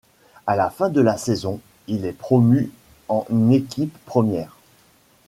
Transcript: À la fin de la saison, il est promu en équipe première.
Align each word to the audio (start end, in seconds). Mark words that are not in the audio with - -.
À 0.47 0.55
la 0.55 0.71
fin 0.71 0.89
de 0.89 0.99
la 0.99 1.15
saison, 1.15 1.59
il 1.85 2.05
est 2.07 2.11
promu 2.11 2.71
en 3.07 3.27
équipe 3.51 3.95
première. 4.07 4.57